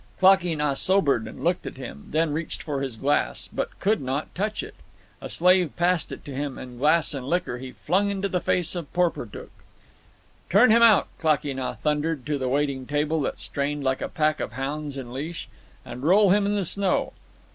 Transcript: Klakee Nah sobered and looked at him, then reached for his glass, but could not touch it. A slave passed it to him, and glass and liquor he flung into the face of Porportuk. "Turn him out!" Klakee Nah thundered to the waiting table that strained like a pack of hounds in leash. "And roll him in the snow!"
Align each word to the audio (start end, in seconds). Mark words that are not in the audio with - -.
Klakee 0.19 0.55
Nah 0.55 0.73
sobered 0.73 1.27
and 1.27 1.43
looked 1.43 1.67
at 1.67 1.77
him, 1.77 2.07
then 2.09 2.33
reached 2.33 2.63
for 2.63 2.81
his 2.81 2.97
glass, 2.97 3.47
but 3.53 3.79
could 3.79 4.01
not 4.01 4.33
touch 4.33 4.63
it. 4.63 4.73
A 5.21 5.29
slave 5.29 5.75
passed 5.75 6.11
it 6.11 6.25
to 6.25 6.33
him, 6.33 6.57
and 6.57 6.79
glass 6.79 7.13
and 7.13 7.27
liquor 7.29 7.59
he 7.59 7.73
flung 7.73 8.09
into 8.09 8.27
the 8.27 8.41
face 8.41 8.73
of 8.73 8.91
Porportuk. 8.93 9.51
"Turn 10.49 10.71
him 10.71 10.81
out!" 10.81 11.07
Klakee 11.19 11.53
Nah 11.53 11.75
thundered 11.75 12.25
to 12.25 12.39
the 12.39 12.49
waiting 12.49 12.87
table 12.87 13.21
that 13.21 13.39
strained 13.39 13.83
like 13.83 14.01
a 14.01 14.09
pack 14.09 14.39
of 14.39 14.53
hounds 14.53 14.97
in 14.97 15.13
leash. 15.13 15.47
"And 15.85 16.01
roll 16.01 16.31
him 16.31 16.47
in 16.47 16.55
the 16.55 16.65
snow!" 16.65 17.13